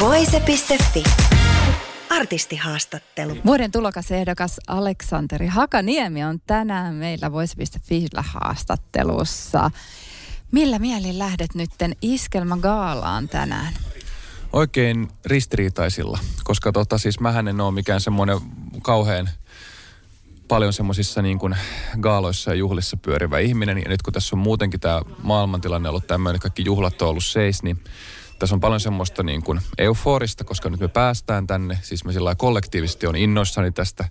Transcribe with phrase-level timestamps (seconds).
[0.00, 1.04] Voise.fi.
[2.10, 3.36] Artistihaastattelu.
[3.46, 9.70] Vuoden tulokasehdokas Aleksanteri Hakaniemi on tänään meillä Voice.fillä haastattelussa.
[10.52, 13.72] Millä mielin lähdet nytten Iskelmä-gaalaan tänään?
[14.52, 18.38] Oikein ristiriitaisilla, koska tota, siis mähän en ole mikään semmoinen
[18.82, 19.28] kauhean
[20.48, 21.56] paljon semmoisissa niin kuin
[22.00, 23.78] gaaloissa ja juhlissa pyörivä ihminen.
[23.78, 27.62] Ja nyt kun tässä on muutenkin tämä maailmantilanne ollut tämmöinen, kaikki juhlat on ollut seis,
[27.62, 27.80] niin
[28.38, 31.78] tässä on paljon semmoista niin kuin euforista, koska nyt me päästään tänne.
[31.82, 34.08] Siis me sillä kollektiivisesti on innoissani tästä,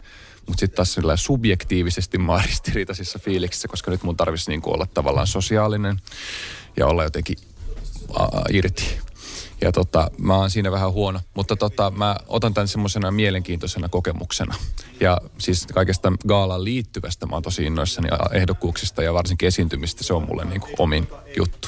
[0.48, 5.28] mutta sitten taas sillä subjektiivisesti mä ristiriitaisissa fiiliksissä, koska nyt mun tarvitsisi niin olla tavallaan
[5.28, 5.98] sosiaalinen
[6.78, 7.38] ja olla jotenkin
[8.54, 9.05] irti.
[9.66, 14.56] Ja tota, mä oon siinä vähän huono, mutta tota, mä otan tämän semmoisena mielenkiintoisena kokemuksena.
[15.00, 20.04] Ja siis kaikesta gaalaan liittyvästä mä oon tosi innoissani ehdokkuuksista ja varsinkin esiintymistä.
[20.04, 21.08] Se on mulle niin kuin omin
[21.38, 21.68] juttu.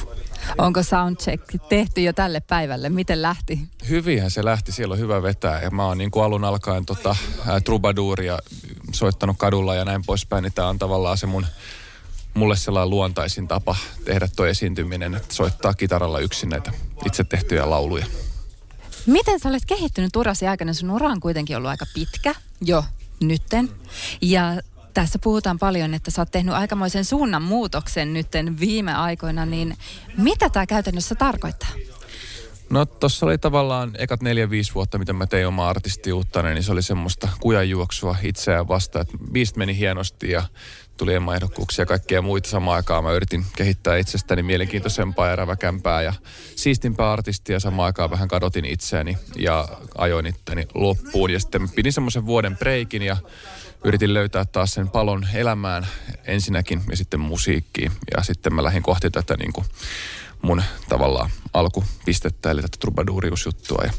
[0.58, 2.88] Onko soundcheck tehty jo tälle päivälle?
[2.88, 3.60] Miten lähti?
[3.88, 7.16] Hyvinhän se lähti, siellä on hyvä vetää ja mä oon niin kuin alun alkaen tota,
[7.46, 8.38] ää, trubaduuria
[8.92, 11.46] soittanut kadulla ja näin poispäin, niin tää on tavallaan se mun
[12.38, 16.72] mulle sellainen luontaisin tapa tehdä tuo esiintyminen, että soittaa kitaralla yksin näitä
[17.06, 18.06] itse tehtyjä lauluja.
[19.06, 20.72] Miten sä olet kehittynyt urasi aikana?
[20.72, 22.84] Sun ura on kuitenkin ollut aika pitkä jo
[23.20, 23.70] nytten.
[24.20, 24.60] Ja
[24.94, 29.76] tässä puhutaan paljon, että sä oot tehnyt aikamoisen suunnan muutoksen nytten viime aikoina, niin
[30.16, 31.70] mitä tämä käytännössä tarkoittaa?
[32.70, 36.72] No tuossa oli tavallaan ekat neljä, viisi vuotta, mitä mä tein oma artistiuutta, niin se
[36.72, 39.02] oli semmoista kujanjuoksua itseään vastaan.
[39.02, 40.42] Että biist meni hienosti ja
[40.96, 43.04] tuli ehdokkuuksia ja kaikkea muita samaan aikaan.
[43.04, 46.12] Mä yritin kehittää itsestäni mielenkiintoisempaa ja räväkämpää ja
[46.56, 47.60] siistimpää artistia.
[47.60, 49.68] Samaan aikaan vähän kadotin itseäni ja
[49.98, 51.30] ajoin itteni loppuun.
[51.30, 53.16] Ja sitten pidin semmoisen vuoden breikin ja
[53.84, 55.86] yritin löytää taas sen palon elämään
[56.24, 57.92] ensinnäkin ja sitten musiikkiin.
[58.16, 59.66] Ja sitten mä lähdin kohti tätä niin kuin
[60.42, 63.82] mun tavallaan alkupistettä, eli tätä trubaduriusjuttua.
[63.84, 63.92] Ja,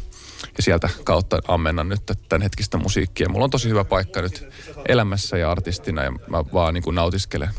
[0.57, 3.29] ja sieltä kautta ammennan nyt tämän hetkistä musiikkia.
[3.29, 4.47] Mulla on tosi hyvä paikka nyt
[4.87, 7.49] elämässä ja artistina ja mä vaan niin kuin nautiskelen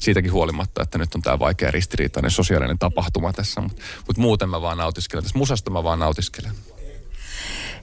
[0.00, 4.62] siitäkin huolimatta, että nyt on tämä vaikea ristiriitainen sosiaalinen tapahtuma tässä, mutta mut muuten mä
[4.62, 5.24] vaan nautiskelen.
[5.24, 6.52] Tässä musasta mä vaan nautiskelen.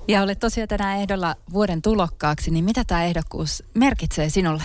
[0.07, 4.63] Ja olet tosiaan tänään ehdolla vuoden tulokkaaksi, niin mitä tämä ehdokkuus merkitsee sinulle?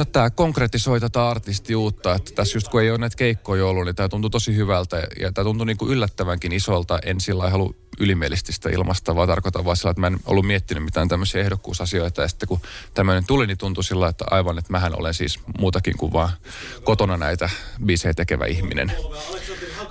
[0.00, 3.96] No tämä konkretisoi tätä artistiuutta, että tässä just kun ei ole näitä keikkoja ollut, niin
[3.96, 6.98] tämä tuntuu tosi hyvältä ja tämä tuntuu niin kuin yllättävänkin isolta.
[7.04, 10.84] En sillä halua ylimielisesti sitä ilmasta, vaan tarkoitan vaan sillä, että mä en ollut miettinyt
[10.84, 12.22] mitään tämmöisiä ehdokkuusasioita.
[12.22, 12.60] Ja sitten kun
[12.94, 16.30] tämmöinen tuli, niin tuntui sillä, että aivan, että mähän olen siis muutakin kuin vaan
[16.84, 17.50] kotona näitä
[17.84, 18.92] biisejä tekevä ihminen.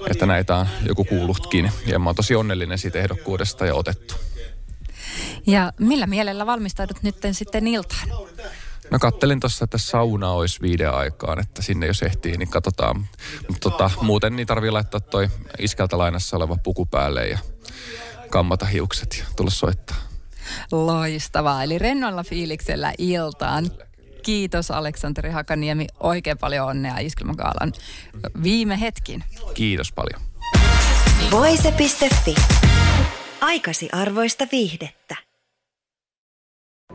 [0.09, 1.71] Että näitä on joku kuullutkin.
[1.85, 4.15] Ja mä oon tosi onnellinen siitä ehdokkuudesta ja otettu.
[5.47, 8.09] Ja millä mielellä valmistaudut nyt sitten iltaan?
[8.91, 13.07] No kattelin tuossa, että sauna olisi viiden aikaan, että sinne jos ehtii, niin katsotaan.
[13.47, 15.27] Mutta tota, muuten niin tarvii laittaa toi
[15.59, 17.37] iskältä lainassa oleva puku päälle ja
[18.29, 19.97] kammata hiukset ja tulla soittaa.
[20.71, 23.71] Loistavaa, eli rennolla fiiliksellä iltaan.
[24.23, 27.73] Kiitos Aleksanteri Hakaniemi, oikein paljon onnea Iskelmäkaalan
[28.43, 29.23] viime hetkin.
[29.53, 30.21] Kiitos paljon.
[31.31, 32.35] Voise.fi.
[33.41, 35.28] Aikasi arvoista viihdettä.